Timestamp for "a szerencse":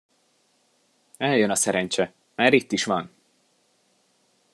1.49-2.13